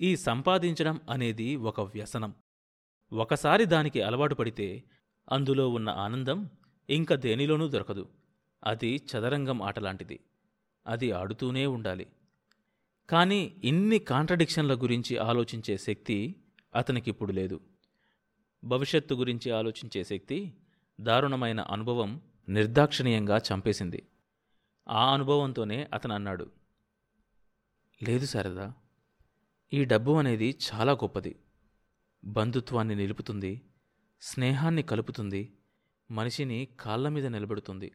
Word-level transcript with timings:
ఈ 0.00 0.16
సంపాదించడం 0.16 1.00
అనేది 1.10 1.56
ఒక 1.56 1.80
వ్యసనం. 1.80 2.34
ఒకసారి 3.12 3.64
దానికి 3.64 4.02
అలవాటు 4.02 4.34
పడితే 4.34 4.84
అందులో 5.32 5.68
ఉన్న 5.68 5.88
ఆనందం 5.88 6.50
ఇంక 6.90 7.14
దేనిలోనూ 7.14 7.68
దొరకదు. 7.68 8.08
అది 8.64 8.96
చదరంగం 8.96 9.62
ఆటలాంటిది. 9.62 10.20
అది 10.86 11.12
ఆడుతూనే 11.12 11.66
ఉండాలి. 11.66 12.06
కానీ 13.10 13.60
ఇన్ని 13.64 13.98
కాంట్రడిక్షన్ల 13.98 14.74
గురించి 14.74 15.16
ఆలోచించే 15.16 15.76
శక్తి 15.76 16.36
అతనికిప్పుడు 16.74 17.32
లేదు. 17.32 17.60
భవిష్యత్తు 18.64 19.14
గురించి 19.14 19.50
ఆలోచించే 19.50 20.04
శక్తి 20.04 20.54
దారుణమైన 21.00 21.60
అనుభవం 21.60 22.20
నిర్దాక్షిణీయంగా 22.48 23.36
చంపేసింది. 23.36 24.06
ఆ 24.88 25.14
అనుభవంతోనే 25.14 25.88
అతను 25.94 26.14
అన్నాడు 26.14 26.50
లేదు 28.02 28.26
శారదా 28.26 28.72
ఈ 29.72 29.84
డబ్బు 29.84 30.12
అనేది 30.12 30.58
చాలా 30.72 30.92
గొప్పది. 30.92 31.36
బంధుత్వాన్ని 32.24 32.94
నిలుపుతుంది 32.94 33.62
స్నేహాన్ని 34.20 34.82
కలుపుతుంది 34.82 35.52
మనిషిని 36.10 36.68
కాళ్ళ 36.80 37.08
మీద 37.08 37.26
నిలబెడుతుంది. 37.26 37.92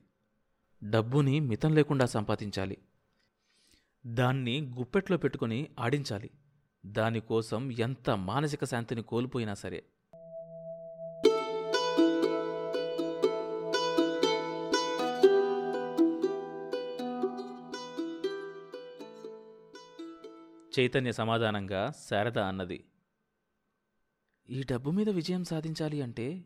డబ్బుని 0.84 1.40
మితం 1.40 1.73
లేకుండా 1.73 2.05
సంపాదించాలి. 2.05 2.77
దాన్ని 4.05 4.62
గుప్పెట్లో 4.62 5.18
పెట్టుకుని 5.18 5.70
ఆడించాలి. 5.80 6.30
దానికోసం 6.86 7.72
ఎంత 7.72 8.10
మానసిక 8.10 8.63
శాంతిని 8.63 9.04
కోల్పోయినా 9.04 9.54
సరే. 9.54 9.84
చైతన్య 20.80 21.12
సమాధానంగా 21.12 21.91
శారద 21.91 22.38
అన్నది. 22.38 22.86
ఈ 24.50 24.63
డబ్బు 24.72 24.91
మీద 24.91 25.09
విజయం 25.09 25.44
సాధించాలి 25.44 26.02
అంటే 26.02 26.46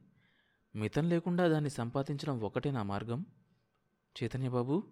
మితం 0.75 1.09
లేకుండా 1.09 1.47
దాన్ని 1.47 1.69
సంపాదించడం 1.69 2.41
ఒకటే 2.41 2.71
నా 2.71 2.83
మార్గం? 2.83 3.25
చైతన్యబాబు 4.23 4.83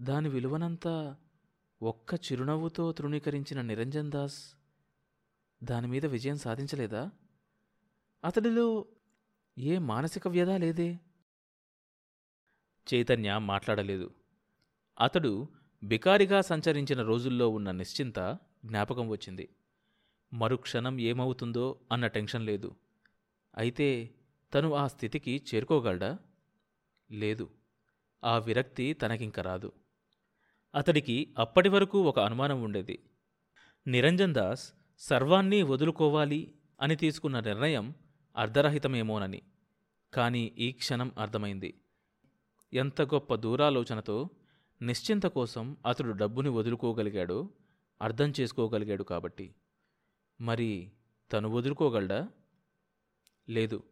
దాని 0.00 0.28
విలువనంతా 0.28 1.16
ఒక్క 1.82 2.14
చిరునవ్వుతో 2.14 2.92
తృణీకరించిన 2.92 3.60
నిరంజన్ 3.60 4.10
దాస్ 4.10 4.54
దాని 5.62 5.86
మీద 5.86 6.06
విజయం 6.06 6.36
సాధించలేదా? 6.36 7.10
అతడిలో 8.24 8.86
ఏ 9.58 9.78
మానసిక 9.78 10.28
వ్యధ 10.28 10.50
లేదే? 10.50 11.00
చైతన్య 12.94 13.38
మాట్లాడలేదు. 13.38 14.14
అతడు 15.00 15.48
బికారిగా 15.82 16.40
సంచరించిన 16.40 17.02
రోజుల్లో 17.02 17.48
ఉన్న 17.48 17.70
నిశ్చింత 17.70 18.38
జ్ఞాపకం 18.64 19.08
వచ్చింది. 19.08 19.48
మరుక్షణం 20.32 21.00
ఏమవుతుందో 21.00 21.80
అన్న 21.92 22.06
టెన్షన్ 22.06 22.46
లేదు. 22.46 22.74
అయితే 23.58 24.10
తను 24.54 24.74
ఆ 24.74 24.86
స్థితికి 24.86 25.42
చేరుకోగలడా? 25.54 26.18
లేదు. 27.10 27.50
ఆ 28.24 28.38
విరక్తి 28.38 28.92
తనకింక 28.92 29.40
రాదు. 29.40 29.72
అతడికి 30.74 31.34
అప్పటి 31.38 31.68
వరకు 31.68 32.02
ఒక 32.02 32.20
అనుమానం 32.20 32.62
ఉండేది. 32.62 32.98
నిరంజన్ 33.86 34.34
దాస్ 34.34 34.72
సర్వాన్ని 34.98 35.62
వదులుకోవాలి 35.62 36.54
అని 36.80 36.96
తీసుకున్న 36.96 37.40
నిర్ణయం 37.40 37.94
అర్ధరహితమేమోనని. 38.36 39.42
కానీ 40.14 40.52
ఈ 40.58 40.72
క్షణం 40.72 41.12
అర్థమైంది. 41.18 41.80
ఎంత 42.72 43.02
గొప్ప 43.02 43.34
దూరాలోచనతో 43.34 44.30
నిశ్చింత 44.82 45.26
కోసం 45.26 45.76
అతడు 45.86 46.12
డబ్బుని 46.12 46.48
వదులుకోగలిగాడు 46.48 47.50
అర్థం 48.02 48.32
చేసుకోగలిగాడు 48.40 49.02
కాబట్టి. 49.02 49.54
మరి 50.40 50.92
తను 51.32 51.48
వదులుకోగలడా? 51.48 52.28
లేదు. 53.48 53.82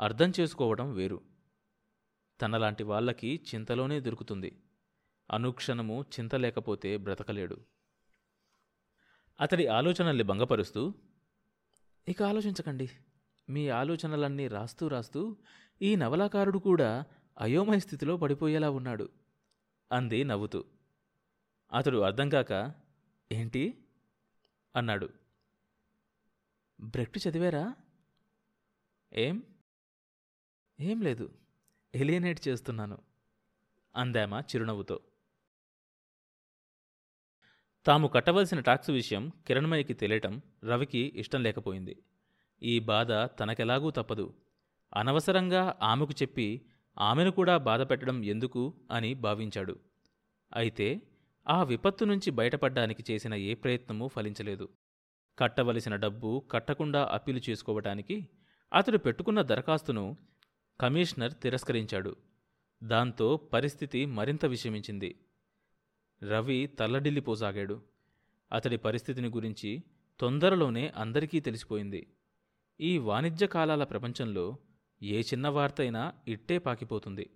అర్థం 0.00 0.32
చేసుకోవడం 0.40 0.92
వేరు. 0.92 1.20
తనలాంటి 2.40 2.82
వాళ్ళకి 2.82 3.40
చింతలోనే 3.54 4.00
దొరుకుతుంది. 4.00 4.62
అనుక్షణము 5.30 6.02
చింత 6.02 6.34
లేకపోతే 6.34 6.96
బ్రతకలేడు. 6.96 7.56
అతడి 9.40 9.66
ఆలోచనల్ని 9.66 10.24
భంగపరుస్తూ 10.24 10.94
ఇక 12.08 12.22
ఆలోచించకండి. 12.22 12.90
మీ 13.48 13.68
ఆలోచనలన్నీ 13.68 14.48
రాస్తూ 14.48 14.88
రాస్తూ 14.88 15.36
ఈ 15.82 15.96
నవలాకారుడు 15.96 16.58
కూడా 16.58 17.04
అయోమయ 17.40 17.78
స్థితిలో 17.78 18.16
పడిపోయేలా 18.16 18.70
ఉన్నాడు. 18.70 19.08
అంది 19.92 20.24
నవ్వుతూ. 20.24 20.64
అతడు 21.72 21.98
అర్థంకాక 21.98 22.74
ఏంటి? 23.32 23.84
అన్నాడు. 24.76 25.08
బ్రెక్ట్ 26.80 27.28
చదివారా? 27.28 27.74
ఏం? 29.12 29.42
ఏం 30.80 31.00
లేదు. 31.00 31.34
ఎలియనేట్ 31.94 32.48
చేస్తున్నాను 32.48 32.98
అందామా 33.96 34.40
చిరునవ్వుతో. 34.40 35.00
తాము 37.86 38.08
కట్టవలసిన 38.08 38.60
టాక్స్ 38.60 38.90
విషయం 38.90 39.32
కిరణ్మయ్యకి 39.46 39.94
తెలియటం 39.94 40.42
రవికి 40.64 41.12
ఇష్టం 41.16 41.42
లేకపోయింది. 41.42 42.02
ఈ 42.62 42.78
బాధ 42.78 43.12
తనకెలాగూ 43.12 43.90
తప్పదు. 43.90 44.34
అనవసరంగా 44.96 45.78
ఆమెకు 45.82 46.12
చెప్పి 46.22 46.66
ఆమెను 46.98 47.30
కూడా 47.30 47.56
బాధపెట్టడం 47.56 48.24
ఎందుకు 48.24 48.74
అని 48.90 49.14
భావించాడు. 49.14 49.76
అయితే 50.54 51.02
ఆ 51.48 51.62
విపత్తు 51.62 52.04
నుంచి 52.04 52.30
బయటపడ్డానికి 52.30 53.12
చేసిన 53.12 53.34
ఏ 53.34 53.54
ప్రయత్నమూ 53.54 54.08
ఫలించలేదు. 54.08 54.68
కట్టవలసిన 55.38 55.96
డబ్బు 55.96 56.42
కట్టకుండా 56.50 57.08
అప్పీలు 57.12 57.40
చేసుకోవటానికి 57.50 58.28
అతడు 58.72 58.98
పెట్టుకున్న 58.98 59.42
దరఖాస్తును 59.42 60.16
కమిషనర్ 60.80 61.32
తిరస్కరించాడు. 61.42 62.16
దాంతో 62.82 63.36
పరిస్థితి 63.36 64.06
మరింత 64.06 64.44
విషమించింది. 64.44 65.18
రవి 66.22 66.66
తల్లడిల్లిపోసాగాడు. 66.66 67.82
అతడి 68.52 68.76
పరిస్థితిని 68.76 69.28
గురించి 69.28 69.82
తొందరలోనే 70.20 70.92
అందరికీ 70.96 71.40
తెలిసిపోయింది. 71.40 72.06
ఈ 72.80 72.98
వాణిజ్య 72.98 73.46
కాలాల 73.46 73.84
ప్రపంచంలో 73.84 74.58
ఏ 75.02 75.20
చిన్న 75.20 75.48
వార్త 75.48 75.80
అయినా 75.80 76.12
ఇట్టే 76.28 76.58
పాకిపోతుంది. 76.58 77.30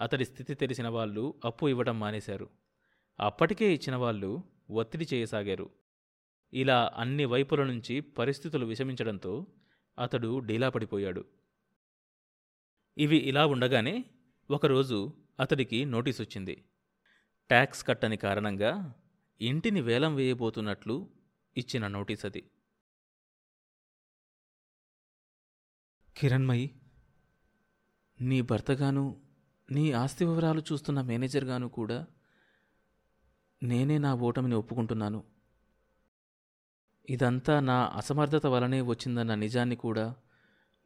అతడి 0.00 0.24
స్థితి 0.24 0.54
తెలిసిన 0.54 0.88
వాళ్ళు 0.88 1.34
అప్పు 1.44 1.68
ఇవ్వడం 1.68 2.00
మానేశారు. 2.00 2.50
అప్పటికే 3.20 3.74
ఇచ్చిన 3.74 3.96
వాళ్ళు 3.96 4.42
ఒత్తిడి 4.70 5.08
చేయసాగారు. 5.14 5.70
ఇలా 6.52 6.90
అన్ని 6.96 7.24
వైపుల 7.24 7.64
నుంచి 7.64 8.00
పరిస్థితులు 8.00 8.66
విషమించడంతో 8.66 9.46
అతడు 9.98 10.38
డీలా 10.38 10.68
పడిపోయాడు. 10.68 11.24
ఇవి 12.98 13.16
ఇలా 13.16 13.46
ఉండగానే 13.46 14.04
ఒకరోజు 14.50 15.12
అతడికి 15.40 15.84
నోటీస్ 15.84 16.20
వచ్చింది 16.20 16.64
ట్యాక్స్ 17.48 17.86
కట్టని 17.86 18.16
కారణంగా 18.16 18.94
ఇంటిని 19.40 19.80
వేలం 19.80 20.14
వేయబోతున్నట్లు 20.14 21.10
ఇచ్చిన 21.56 21.88
నోటీస్ 21.88 22.24
అది 22.24 22.42
కిరణ్మయి 26.22 26.74
నీ 28.20 28.42
భర్తగాను 28.42 29.20
నీ 29.70 29.92
ఆస్తి 29.92 30.24
వివరాలు 30.24 30.62
చూస్తున్న 30.72 31.00
మేనేజర్గాను 31.00 31.68
కూడా 31.68 32.06
నేనే 33.62 33.98
నా 33.98 34.14
ఓటమిని 34.14 34.54
ఒప్పుకుంటున్నాను. 34.54 35.24
ఇదంతా 37.10 37.60
నా 37.60 37.92
అసమర్థత 37.96 38.46
వలనే 38.46 38.80
వచ్చిందన్న 38.80 39.34
నిజాన్ని 39.34 39.76
కూడా 39.76 40.16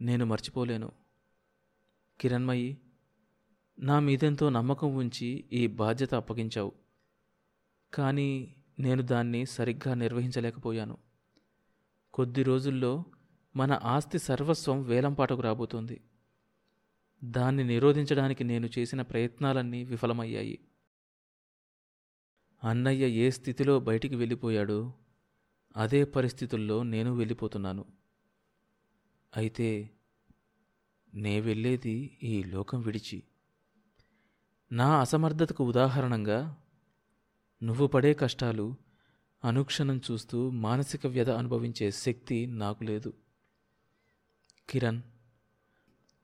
నేను 0.01 0.25
మర్చిపోలేను. 0.25 0.93
కిరణ్మయి 2.21 2.79
నా 3.79 4.01
మీదెంతో 4.01 4.51
నమ్మకం 4.51 4.95
ఉంచి 4.95 5.45
ఈ 5.53 5.67
బాధ్యత 5.67 6.15
అప్పగించావు. 6.15 6.73
కానీ 7.95 8.57
నేను 8.79 9.03
దాన్ని 9.03 9.47
సరిగ్గా 9.47 9.95
నిర్వహించలేకపోయాను. 9.95 10.99
కొద్ది 12.13 12.43
రోజుల్లో 12.43 13.05
మన 13.57 13.81
ఆస్తి 13.85 14.19
సర్వస్వం 14.19 14.83
వేలంపాటకు 14.83 15.41
రాబోతోంది. 15.41 16.01
దాన్ని 17.25 17.65
నిరోధించడానికి 17.65 18.45
నేను 18.45 18.69
చేసిన 18.79 19.03
ప్రయత్నాలన్నీ 19.03 19.85
విఫలమయ్యాయి. 19.85 20.59
అన్నయ్య 22.65 23.09
ఏ 23.09 23.31
స్థితిలో 23.31 23.81
బయటికి 23.81 24.15
వెళ్ళిపోయాడో 24.15 24.93
అదే 25.77 26.05
పరిస్థితుల్లో 26.05 26.83
నేను 26.83 27.15
వెళ్ళిపోతున్నాను. 27.15 27.85
అయితే 29.37 29.91
నే 31.15 31.41
వెళ్ళేది 31.41 32.19
ఈ 32.23 32.43
లోకం 32.43 32.81
విడిచి. 32.81 33.23
నా 34.73 35.01
అసమర్థతకు 35.01 35.65
ఉదాహరణంగా 35.65 36.57
నువ్వు 37.63 37.87
పడే 37.87 38.15
కష్టాలు 38.15 38.75
అనుక్షణం 39.45 40.01
చూస్తూ 40.11 40.51
మానసిక 40.51 41.07
వ్యధ 41.07 41.31
అనుభవించే 41.31 41.91
శక్తి 41.91 42.47
నాకు 42.47 42.85
లేదు. 42.85 43.13
కిరణ్ 44.69 45.03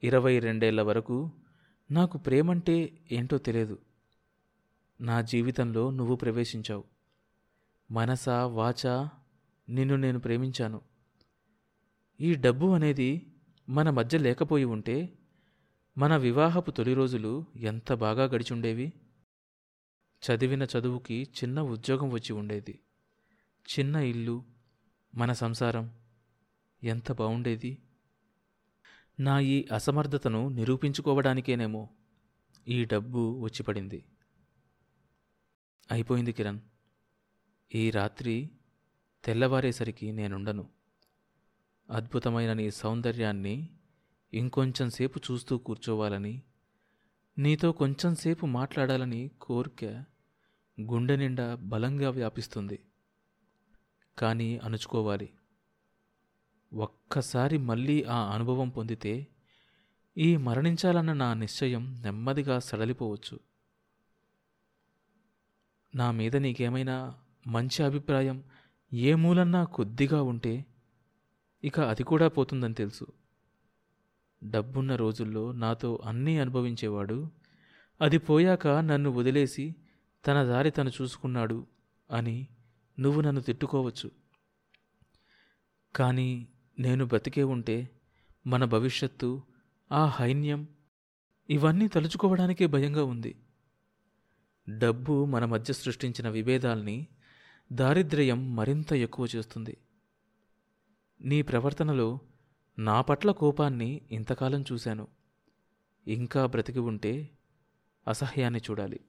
ఇరవై 0.02 0.38
రెండేళ్ళ 0.38 0.82
వరకు 0.82 1.30
నాకు 1.90 2.18
ప్రేమంటే 2.18 2.98
ఏంటో 3.12 3.38
తెలియదు. 3.38 3.78
నా 5.00 5.20
జీవితంలో 5.20 5.90
నువ్వు 5.90 6.16
ప్రవేశించావు. 6.16 6.84
మనస 7.90 8.28
వాచ 8.28 9.08
నిన్ను 9.68 9.96
నేను 9.96 10.20
ప్రేమించాను. 10.20 10.80
ఈ 12.20 12.34
డబ్బు 12.34 12.66
అనేది 12.66 13.26
మన 13.68 13.90
మధ్య 13.90 14.18
లేకపోయి 14.18 14.64
ఉంటే 14.64 15.18
మన 15.98 16.16
వివాహపు 16.16 16.70
తొలి 16.70 16.94
రోజులు 16.94 17.44
ఎంత 17.56 17.92
బాగా 17.92 18.24
గడిచుండేవి? 18.24 18.92
చదివిన 20.22 20.62
చదువుకి 20.62 21.22
చిన్న 21.22 21.60
ఉద్యోగం 21.60 22.10
వచ్చి 22.10 22.32
ఉండేది. 22.32 22.78
చిన్న 23.78 23.96
ఇల్లు 23.96 24.42
మన 25.14 25.32
సంసారం 25.32 25.92
ఎంత 26.82 27.12
బాగుండేది 27.12 27.78
నా 29.20 29.40
ఈ 29.40 29.66
అసమర్థతను 29.72 30.48
నిరూపించుకోవడానికేనేమో 30.48 31.88
ఈ 32.68 32.84
డబ్బు 32.84 33.40
వచ్చిపడింది. 33.40 34.04
అయిపోయింది 35.90 36.32
కిరణ్. 36.32 36.60
ఈ 37.74 37.90
రాత్రి 37.90 38.50
తెల్లవారేసరికి 39.24 40.12
నేనుండను. 40.12 40.68
అద్భుతమైన 41.90 42.52
నీ 42.52 42.70
సౌందర్యాన్ని 42.70 43.68
ఇంకొంచెం 44.32 44.90
సేపు 44.90 45.20
చూస్తూ 45.30 45.58
కూర్చోవాలని 45.58 46.42
నీతో 47.38 47.72
కొంచెం 47.72 48.14
సేపు 48.14 48.46
మాట్లాడాలని 48.46 49.30
కోరిక 49.40 49.84
గుండె 50.80 51.16
నిండా 51.16 51.54
బలంగా 51.54 52.10
వ్యాపిస్తుంది. 52.10 52.78
కానీ 54.18 54.58
అణుచుకోవాలి. 54.58 55.32
ఒక్కసారి 56.74 57.58
మళ్ళీ 57.58 58.02
ఆ 58.02 58.34
అనుభవం 58.34 58.68
పొందితే 58.68 59.26
ఈ 60.18 60.36
మరణించాలన్న 60.36 61.12
నా 61.12 61.34
నిశ్చయం 61.34 62.02
నెమ్మదిగా 62.02 62.58
సడలిపోవచ్చు. 62.58 63.40
నా 65.94 66.10
మీద 66.10 66.36
నీకేమైనా 66.36 67.14
మంచి 67.46 67.82
అభిప్రాయం 67.82 68.44
ఏ 68.92 69.14
మూలన్నా 69.14 69.64
కొద్దిగా 69.64 70.22
ఉంటే 70.22 70.64
ఇక 71.64 71.80
అది 71.80 72.02
కూడా 72.02 72.28
పోతుందని 72.28 72.74
తెలుసు. 72.74 73.06
డబ్బున్న 74.44 74.96
రోజుల్లో 74.96 75.52
నాతో 75.52 75.98
అన్నీ 76.04 76.38
అనుభవించేవాడు 76.38 77.30
అది 78.00 78.18
పోయాక 78.18 78.68
నన్ను 78.68 79.10
వదిలేసి 79.10 79.74
తన 80.26 80.42
దారి 80.42 80.70
తను 80.70 80.90
చూసుకున్నాడు 81.02 81.66
అని 82.10 82.48
నువ్వు 83.00 83.20
నన్ను 83.20 83.40
తిట్టుకోవచ్చు. 83.40 84.10
కానీ 85.96 86.48
నేను 86.78 87.04
బతికే 87.04 87.42
ఉంటే 87.42 87.90
మన 88.46 88.64
భవిష్యత్తు 88.64 89.42
ఆ 89.92 90.06
హైన్యం 90.06 90.68
ఇవన్నీ 91.50 91.88
తలుచుకోవడానికే 91.88 92.66
భయంగా 92.66 93.04
ఉంది. 93.04 93.42
డబ్బు 94.78 95.24
మన 95.24 95.44
మధ్య 95.44 95.74
సృష్టించిన 95.74 96.28
విభేదాల్ని 96.28 97.06
దారిద్ర్యం 97.72 98.56
మరింత 98.56 98.92
ఎక్కువ 98.92 99.26
చేస్తుంది. 99.36 99.76
నీ 101.20 101.42
ప్రవర్తనలో 101.42 102.18
నా 102.78 103.00
పట్ల 103.00 103.30
కోపాన్ని 103.30 104.00
ఇంతకాలం 104.10 104.64
చూశాను. 104.72 105.08
ఇంకా 106.06 106.46
బ్రతికి 106.46 106.78
ఉంటే 106.78 107.30
అసహ్యాన్ని 108.08 108.60
చూడాలి. 108.60 109.00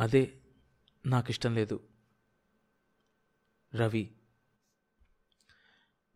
అదే 0.00 0.32
నాకిష్టం 1.06 1.54
లేదు. 1.54 1.80
రవి 3.74 4.10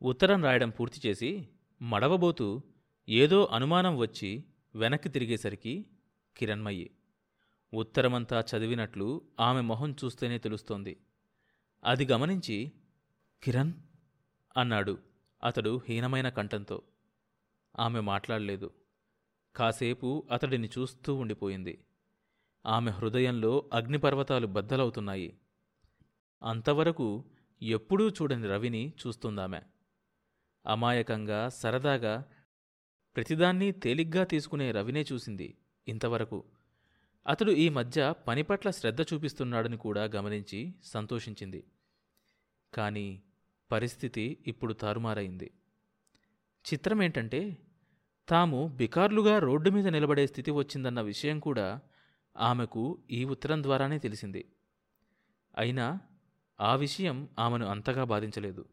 ఉత్తరం 0.04 0.44
రాయడం 0.44 0.70
పూర్తి 0.70 1.08
చేసి 1.08 1.48
మడవబోతూ 1.82 2.62
ఏదో 3.08 3.44
అనుమానం 3.44 3.96
వచ్చి 3.96 4.44
వెనక్కి 4.74 5.08
తిరిగేసరికి 5.08 5.86
కిరణ్మయ్యి. 6.36 6.90
ఉత్తరమంతా 7.74 8.40
చదివినట్లు 8.40 9.20
ఆమె 9.40 9.60
మొహం 9.60 9.96
చూస్తేనే 10.04 10.38
తెలుస్తోంది. 10.38 10.96
అది 11.84 12.06
గమనించి 12.06 12.72
కిరణ్ 13.42 13.72
అన్నాడు 14.56 14.98
అతడు 15.44 15.80
హీనమైన 15.88 16.28
కంఠంతో. 16.28 16.82
ఆమె 17.78 18.00
మాట్లాడలేదు. 18.00 18.70
కాసేపు 19.56 20.26
అతడిని 20.30 20.68
చూస్తూ 20.78 21.14
ఉండిపోయింది. 21.14 21.84
ఆమె 22.66 22.90
హృదయంలో 22.90 23.70
అగ్నిపర్వతాలు 23.72 24.46
బద్దలవుతున్నాయి. 24.46 25.38
అంతవరకు 26.42 27.24
ఎప్పుడూ 27.62 28.08
చూడని 28.08 28.46
రవిని 28.46 28.92
చూస్తుందామె. 29.06 29.60
అమాయకంగా 30.66 31.48
సరదాగా 31.48 32.24
ప్రతిదాన్ని 33.16 33.72
తేలిగ్గా 33.72 34.24
తీసుకునే 34.24 34.72
రవినే 34.72 35.04
చూసింది 35.12 35.56
ఇంతవరకు. 35.88 36.44
అతడు 37.26 37.50
ఈ 37.50 37.68
మధ్య 37.68 38.14
పని 38.28 38.42
పట్ల 38.42 38.70
శ్రద్ధ 38.70 39.02
చూపిస్తున్నాడని 39.02 39.76
కూడా 39.76 40.04
గమనించి 40.04 40.74
సంతోషించింది. 40.84 41.64
కానీ 42.74 43.22
పరిస్థితి 43.72 44.44
ఇప్పుడు 44.46 44.72
తారుమారైంది. 44.72 45.50
చిత్రమేంటంటే 46.72 47.56
తాము 48.28 48.68
బికార్లుగా 48.68 49.38
రోడ్డు 49.38 49.70
మీద 49.70 49.88
నిలబడే 49.88 50.26
స్థితి 50.26 50.50
వచ్చిందన్న 50.50 51.00
విషయం 51.00 51.40
కూడా 51.40 51.80
ఆమెకు 52.36 53.02
ఈ 53.10 53.24
ఉత్తరం 53.24 53.62
ద్వారానే 53.62 53.98
తెలిసింది. 53.98 54.44
అయినా 55.56 56.00
ఆ 56.60 56.74
విషయం 56.74 57.28
ఆమెను 57.38 57.66
అంతగా 57.66 58.04
బాధించలేదు. 58.04 58.64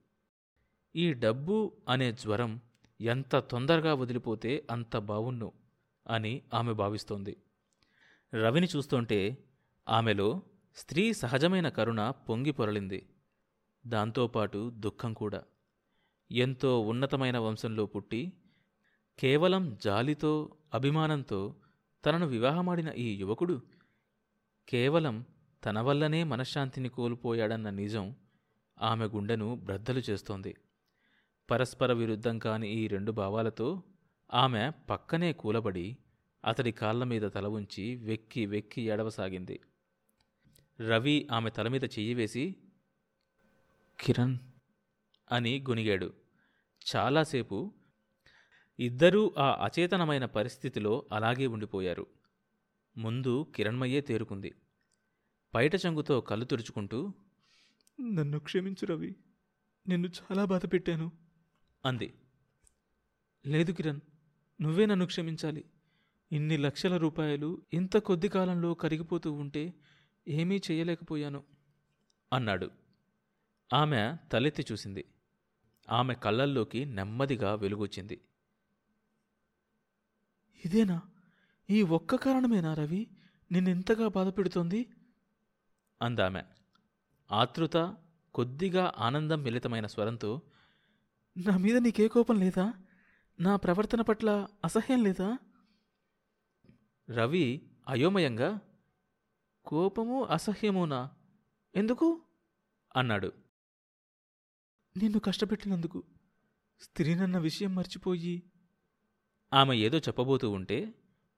ఈ 0.96 1.14
డబ్బు 1.14 1.72
అనే 1.90 2.12
జ్వరం 2.12 2.60
ఎంత 3.02 3.36
తొందరగా 3.36 3.94
వదిలిపోతే 3.94 4.68
అంత 4.72 4.98
బావుణ్ణు 4.98 5.52
అని 6.10 6.42
ఆమె 6.54 6.74
భావిస్తోంది. 6.74 7.38
రవిని 8.34 8.68
చూస్తుంటే 8.76 9.38
ఆమెలో 9.90 10.42
స్త్రీ 10.76 11.14
సహజమైన 11.14 11.70
కరుణ 11.70 12.10
పొంగి 12.10 12.52
పొరలింది. 12.52 13.10
దాంతోపాటు 13.88 14.70
దుఃఖం 14.70 15.14
కూడా. 15.14 15.44
ఎంతో 16.32 16.80
ఉన్నతమైన 16.80 17.38
వంశంలో 17.38 17.86
పుట్టి 17.86 18.34
కేవలం 19.20 19.78
జాలితో 19.84 20.56
అభిమానంతో 20.74 21.56
తనను 22.06 22.28
వివాహమాడిన 22.28 22.90
ఈ 22.90 23.16
యువకుడు 23.16 23.62
కేవలం 24.70 25.26
తన 25.66 25.80
వల్లనే 25.80 26.24
మనశ్శాంతిని 26.24 26.90
కోల్పోయాడన్న 26.90 27.70
నిజం 27.70 28.16
ఆమె 28.82 29.06
గుండెను 29.06 29.56
బ్రద్దలు 29.56 30.00
చేస్తోంది. 30.00 30.56
పరస్పర 31.52 31.94
విరుద్ధం 31.94 32.40
కాని 32.40 32.70
ఈ 32.70 32.88
రెండు 32.88 33.12
భావాలతో 33.12 33.84
ఆమె 34.34 34.72
పక్కనే 34.90 35.34
కూలబడి 35.34 35.98
అతడి 36.46 36.72
కాళ్ళ 36.72 37.04
మీద 37.04 37.32
తల 37.36 37.48
ఉంచి 37.48 37.96
వెక్కి 37.96 38.46
వెక్కి 38.46 38.82
ఏడవసాగింది. 38.82 39.60
రవి 40.88 41.28
ఆమె 41.32 41.50
తల 41.50 41.68
మీద 41.68 41.84
చెయ్యి 41.84 42.14
వేసి 42.14 42.56
కిరణ్ 44.00 44.38
అని 45.32 45.66
గొనిగాడు. 45.70 46.14
చాలాసేపు 46.96 47.74
ఇద్దరూ 48.80 49.34
ఆ 49.38 49.66
అచేతనమైన 49.66 50.26
పరిస్థితిలో 50.26 51.06
అలాగే 51.12 51.48
ఉండిపోయారు. 51.48 52.08
ముందు 52.98 53.52
కిరణ్మయ్యే 53.56 54.02
తేరుకుంది. 54.02 54.54
పైట 55.56 55.76
చంగుతో 55.76 56.22
కళ్ళు 56.22 56.46
తుడుచుకుంటూ 56.46 57.14
నన్ను 58.02 58.40
క్షమించు 58.40 58.86
రవి. 58.86 59.16
నిన్ను 59.88 60.08
చాలా 60.08 60.46
బాధ 60.46 60.66
పెట్టాను 60.66 61.12
అంది. 61.86 62.14
లేదు 63.46 63.72
కిరణ్ 63.72 64.00
నువ్వే 64.62 64.86
నన్ను 64.86 65.06
క్షమించాలి. 65.06 65.66
ఇన్ని 66.32 66.58
లక్షల 66.58 66.98
రూపాయలు 66.98 67.62
ఇంత 67.74 67.98
కొద్ది 67.98 68.28
కాలంలో 68.28 68.74
కరిగిపోతూ 68.74 69.32
ఉంటే 69.32 69.74
ఏమీ 70.28 70.62
చేయలేకపోయాను 70.72 71.44
అన్నాడు. 72.34 72.72
ఆమె 73.74 74.18
తలెత్తి 74.32 74.66
చూసింది. 74.72 75.06
ఆమె 75.90 76.14
కళ్ళల్లోకి 76.14 76.86
నెమ్మదిగా 76.86 77.54
వెలుగొచ్చింది. 77.54 78.22
ఇదేనా? 80.66 81.02
ఈ 81.70 81.82
ఒక్క 81.82 82.16
కారణమేనా 82.16 82.74
రవి? 82.74 83.08
నిన్నెంతగా 83.52 84.08
బాధపెడుతోంది 84.08 84.90
అందామె. 86.02 86.44
ఆతృత 87.32 87.98
కొద్దిగా 88.34 88.94
ఆనందం 88.98 89.44
మిళితమైన 89.44 89.86
స్వరంతో 89.86 90.42
నా 91.38 91.58
మీద 91.58 91.78
నీకే 91.78 92.08
కోపం 92.08 92.40
లేదా? 92.40 92.74
నా 93.40 93.56
ప్రవర్తన 93.56 94.02
పట్ల 94.02 94.48
అసహ్యం 94.66 95.04
లేదా? 95.04 95.38
రవి 97.10 97.72
అయోమయంగా 97.88 98.60
కోపము 99.66 100.24
అసహ్యమునా? 100.24 101.12
ఎందుకు? 101.76 102.22
అన్నాడు. 102.96 103.32
నిన్ను 104.98 105.20
కష్టపెట్టినందుకు 105.20 106.04
స్త్రీనన్న 106.82 107.38
విషయం 107.38 107.76
మర్చిపోయి. 107.76 108.44
ఆమె 109.54 109.78
ఏదో 109.78 109.98
చెప్పబోతూ 109.98 110.50
ఉంటే 110.50 110.94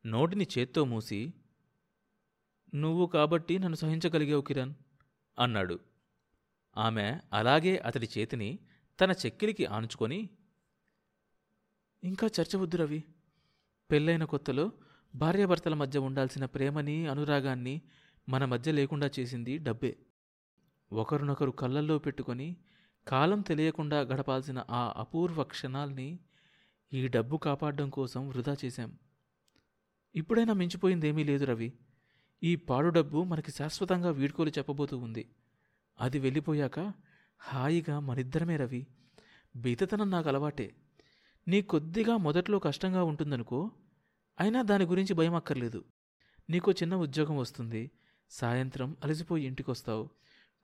నోటిని 0.05 0.47
చేత్తో 0.57 0.85
మూసి 0.85 1.33
నువ్వు 2.75 3.05
కాబట్టి 3.05 3.59
నన్ను 3.59 3.75
సహించగలిగావు 3.75 4.41
కిరణ్ 4.41 4.73
అన్నాడు. 5.39 5.79
ఆమె 6.77 7.19
అలాగే 7.33 7.77
అతడి 7.77 8.09
చేతిని 8.17 8.59
తన 8.99 9.11
చెక్కిలికి 9.11 9.65
ఆనుచుకొని 9.65 10.29
ఇంకా 12.03 12.29
చర్చ 12.41 12.55
వద్దు 12.55 12.77
రవి. 12.77 13.03
పెళ్ళైన 13.91 14.23
కొత్తలో 14.23 14.71
భార్యాభర్తల 15.15 15.73
మధ్య 15.73 15.99
ఉండాల్సిన 15.99 16.45
ప్రేమని 16.45 17.07
అనురాగాన్ని 17.07 17.81
మన 18.29 18.45
మధ్య 18.45 18.71
లేకుండా 18.71 19.09
చేసింది 19.19 19.57
డబ్బే. 19.57 19.97
ఒకరినొకరు 20.93 21.51
కళ్ళల్లో 21.51 21.99
పెట్టుకొని 21.99 22.57
కాలం 23.07 23.41
తెలియకుండా 23.41 24.01
గడపాల్సిన 24.01 24.65
ఆ 24.69 24.93
అపూర్వ 24.97 25.43
క్షణాల్ని 25.43 26.19
ఈ 26.93 27.07
డబ్బు 27.07 27.37
కాపాడడం 27.37 27.89
కోసం 27.89 28.29
వృధా 28.29 28.55
చేశాం. 28.65 28.99
ఇప్పుడైనా 30.15 30.53
మించిపోయిందేమీ 30.53 31.23
లేదు 31.23 31.45
రవి. 31.45 31.73
ఈ 32.43 32.55
పాడు 32.55 32.89
డబ్బు 32.89 33.23
మనకి 33.23 33.51
శాశ్వతంగా 33.51 34.11
వీడ్కోలు 34.11 34.49
చెప్పబోతూ 34.49 34.97
ఉంది. 34.97 35.29
అది 35.99 36.19
వెళ్ళిపోయాక 36.19 36.93
హాయిగా 37.45 37.99
మనిద్దరమే 37.99 38.57
రవి. 38.57 38.87
బీతతనం 39.55 40.11
నాకు 40.11 40.27
అలవాటే. 40.27 40.75
నీ 41.47 41.61
కొద్దిగా 41.61 42.17
మొదట్లో 42.17 42.59
కష్టంగా 42.59 43.03
ఉంటుందనుకో 43.03 43.71
అయినా 44.39 44.61
దాని 44.61 44.85
గురించి 44.85 45.13
భయం 45.13 45.35
అక్కర్లేదు 45.35 45.85
నీకు 46.49 46.71
చిన్న 46.71 46.95
ఉద్యోగం 46.95 47.37
వస్తుంది. 47.37 47.91
సాయంత్రం 48.29 48.97
అలసిపోయి 49.03 49.45
ఇంటికొస్తావు. 49.45 50.09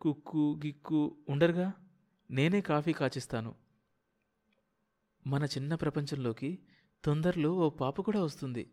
కుక్కు 0.01 0.61
గిక్కు 0.65 1.17
ఉండరుగా? 1.29 1.73
నేనే 2.31 2.61
కాఫీ 2.61 2.93
కాచిస్తాను. 2.93 3.55
మన 5.27 5.43
చిన్న 5.43 5.75
ప్రపంచంలోకి 5.75 6.59
తొందరలో 7.03 7.53
ఓ 7.53 7.69
పాప 7.69 8.01
కూడా 8.01 8.23
వస్తుంది. 8.23 8.71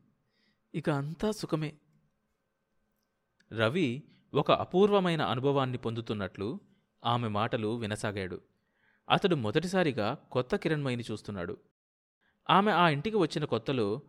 ఇక 0.75 0.91
అంతా 0.91 1.31
సుఖమే. 1.31 1.79
రవి 3.53 4.03
ఒక 4.35 4.53
అపూర్వమైన 4.53 5.23
అనుభవాన్ని 5.23 5.79
పొందుతున్నట్లు 5.79 6.61
ఆమె 7.05 7.29
మాటలు 7.29 7.69
వినసాగాడు. 7.77 8.41
అతడు 9.11 9.37
మొదటిసారిగా 9.37 10.15
కొత్త 10.15 10.57
కిరణ్మయిని 10.57 11.05
చూస్తున్నాడు. 11.11 11.57
ఆమె 12.51 12.73
ఆ 12.73 12.89
ఇంటికి 12.89 13.17
వచ్చిన 13.17 13.45
కొత్తలో 13.45 14.03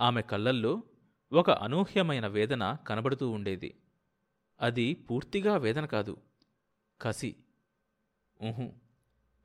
ఆమె 0.00 0.22
కళ్ళల్లో 0.22 0.82
ఒక 1.32 1.50
అనూహ్యమైన 1.50 2.26
వేదన 2.26 2.76
కనబడుతూ 2.86 3.30
ఉండేది. 3.30 3.80
అది 4.60 4.94
పూర్తిగా 4.94 5.56
వేదన 5.56 5.86
కాదు 5.86 6.16
కసి. 7.00 7.36
ఊహు 8.42 8.72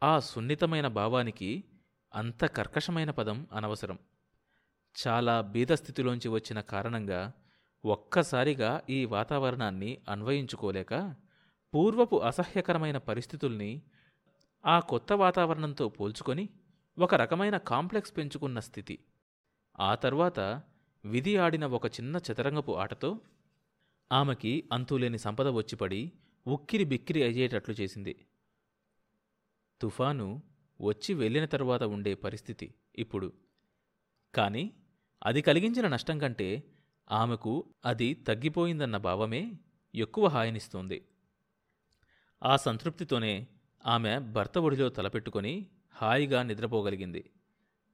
ఆ 0.04 0.20
సున్నితమైన 0.20 0.88
భావానికి 0.88 1.64
అంత 2.16 2.46
కర్కశమైన 2.46 3.12
పదం 3.12 3.48
అనవసరం. 3.54 4.00
చాలా 5.08 5.42
బీదస్థితిలోంచి 5.42 6.28
వచ్చిన 6.28 6.60
కారణంగా 6.60 7.32
ఒక్కసారిగా 7.86 8.82
ఈ 8.90 9.06
వాతావరణాన్ని 9.06 9.98
అన్వయించుకోలేక 10.10 11.16
పూర్వపు 11.74 12.16
అసహ్యకరమైన 12.16 12.98
పరిస్థితుల్ని 12.98 13.82
ఆ 14.66 14.80
కొత్త 14.80 15.14
వాతావరణంతో 15.14 15.90
పోల్చుకొని 15.90 16.50
ఒక 16.98 17.16
రకమైన 17.16 17.58
కాంప్లెక్స్ 17.58 18.18
పెంచుకున్న 18.18 18.60
స్థితి. 18.60 19.00
ఆ 19.80 19.96
తర్వాత 19.96 20.62
విధి 21.06 21.38
ఆడిన 21.38 21.66
ఒక 21.66 21.86
చిన్న 21.86 22.16
చదరంగపు 22.18 22.72
ఆటతో 22.72 23.22
ఆమెకి 24.12 24.70
అంతులేని 24.72 25.18
సంపద 25.18 25.48
వచ్చిపడి 25.48 26.12
ఉక్కిరి 26.48 26.84
బిక్కిరి 26.84 27.24
అయ్యేటట్లు 27.24 27.76
చేసింది. 27.76 28.26
తుఫాను 29.82 30.42
వచ్చి 30.82 31.14
వెళ్ళిన 31.14 31.46
తరువాత 31.46 31.84
ఉండే 31.84 32.14
పరిస్థితి 32.16 32.74
ఇప్పుడు. 32.96 33.34
కానీ 34.36 34.74
అది 35.24 35.42
కలిగించిన 35.42 35.88
నష్టం 35.88 36.20
కంటే 36.20 36.64
ఆమెకు 37.12 37.74
అది 37.86 38.14
తగ్గిపోయిందన్న 38.14 38.98
భావమే 38.98 39.52
ఎక్కువ 39.96 40.28
హాయినిస్తోంది. 40.28 41.08
ఆ 42.44 42.56
సంతృప్తితోనే 42.56 43.48
ఆమె 43.86 44.20
భర్త 44.20 44.58
ఒడిలో 44.58 44.90
తలపెట్టుకొని 44.90 45.68
హాయిగా 45.94 46.44
నిద్రపోగలిగింది. 46.44 47.32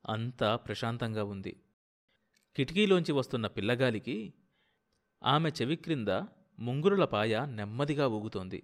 అంతా 0.09 0.55
ప్రశాంతంగా 0.55 1.23
ఉంది. 1.23 1.63
కిటికీలోంచి 2.55 3.11
వస్తున్న 3.11 3.47
పిల్లగాలికి 3.47 4.33
ఆమె 5.23 5.49
చెవి 5.49 5.75
క్రింద 5.75 6.07
ముంగురుల 6.59 7.05
పాయ 7.05 7.45
నెమ్మదిగా 7.45 8.07
ఊగుతోంది. 8.07 8.63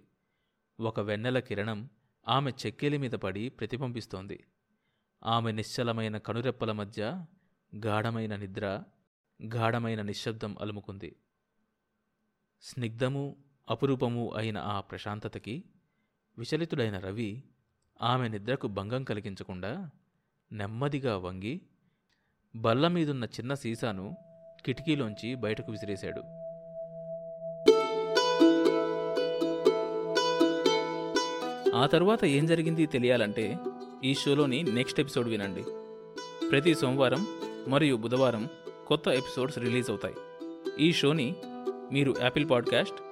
ఒక 0.80 1.00
వెన్నెల 1.00 1.38
కిరణం 1.38 1.90
ఆమె 2.28 2.50
చెక్కేలి 2.50 2.98
మీద 2.98 3.10
పడి 3.10 3.48
ప్రతిబింబిస్తోంది. 3.48 4.44
ఆమె 5.24 5.52
నిశ్చలమైన 5.52 6.18
కనురెప్పల 6.18 6.72
మధ్య 6.72 7.24
గాఢమైన 7.76 8.36
నిద్ర 8.36 8.82
గాఢమైన 9.54 10.02
నిశ్శబ్దం 10.02 10.56
అలుముకుంది. 10.60 11.16
స్నిగ్ధము 12.62 13.36
అపురూపము 13.70 14.32
అయిన 14.36 14.58
ఆ 14.58 14.80
ప్రశాంతతకి 14.80 15.64
విచలితుడైన 16.38 16.98
రవి 16.98 17.42
ఆమె 18.02 18.28
నిద్రకు 18.28 18.66
భంగం 18.66 19.04
కలిగించకుండా 19.04 19.90
నెమ్మదిగా 20.52 21.18
వంగి 21.18 21.60
బల్ల 22.56 22.88
మీదున్న 22.88 23.24
చిన్న 23.24 23.54
సీసాను 23.54 24.16
కిటికీలోంచి 24.66 25.34
బయటకు 25.34 25.72
విసిరేశాడు. 25.72 26.22
ఆ 31.76 31.86
తర్వాత 31.86 32.24
ఏం 32.24 32.46
జరిగింది 32.46 32.86
తెలియాలంటే 32.86 33.58
ఈ 34.04 34.14
షోలోని 34.14 34.62
నెక్స్ట్ 34.62 35.00
ఎపిసోడ్ 35.00 35.28
వినండి. 35.28 35.64
ప్రతి 36.48 36.74
సోమవారం 36.74 37.26
మరియు 37.68 37.96
బుధవారం 37.96 38.48
కొత్త 38.86 39.08
ఎపిసోడ్స్ 39.08 39.58
రిలీజ్ 39.58 39.90
అవుతాయి. 39.90 40.14
ఈ 40.80 40.92
షోని 40.92 41.36
మీరు 41.92 42.14
Apple 42.20 42.50
podcast 42.50 43.11